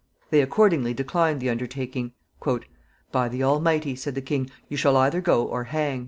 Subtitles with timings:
[0.31, 2.13] They accordingly declined the undertaking.
[3.11, 5.99] "By the Almighty," said the king, "you shall either go or hang."